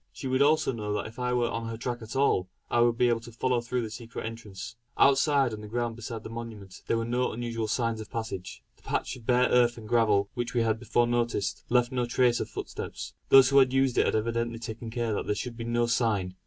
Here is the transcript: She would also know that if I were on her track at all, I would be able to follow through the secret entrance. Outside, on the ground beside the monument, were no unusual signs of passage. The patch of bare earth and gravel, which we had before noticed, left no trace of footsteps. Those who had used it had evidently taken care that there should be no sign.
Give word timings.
She 0.11 0.25
would 0.27 0.41
also 0.41 0.71
know 0.71 0.93
that 0.93 1.05
if 1.05 1.19
I 1.19 1.31
were 1.31 1.51
on 1.51 1.67
her 1.67 1.77
track 1.77 2.01
at 2.01 2.15
all, 2.15 2.49
I 2.71 2.79
would 2.81 2.97
be 2.97 3.07
able 3.07 3.19
to 3.19 3.31
follow 3.31 3.61
through 3.61 3.83
the 3.83 3.91
secret 3.91 4.25
entrance. 4.25 4.75
Outside, 4.97 5.53
on 5.53 5.61
the 5.61 5.67
ground 5.67 5.95
beside 5.95 6.23
the 6.23 6.29
monument, 6.31 6.81
were 6.89 7.05
no 7.05 7.31
unusual 7.31 7.67
signs 7.67 8.01
of 8.01 8.09
passage. 8.09 8.63
The 8.77 8.81
patch 8.81 9.15
of 9.15 9.27
bare 9.27 9.49
earth 9.49 9.77
and 9.77 9.87
gravel, 9.87 10.31
which 10.33 10.55
we 10.55 10.61
had 10.61 10.79
before 10.79 11.05
noticed, 11.05 11.63
left 11.69 11.91
no 11.91 12.07
trace 12.07 12.39
of 12.39 12.49
footsteps. 12.49 13.13
Those 13.29 13.49
who 13.49 13.59
had 13.59 13.73
used 13.73 13.95
it 13.95 14.07
had 14.07 14.15
evidently 14.15 14.57
taken 14.57 14.89
care 14.89 15.13
that 15.13 15.27
there 15.27 15.35
should 15.35 15.55
be 15.55 15.65
no 15.65 15.85
sign. 15.85 16.33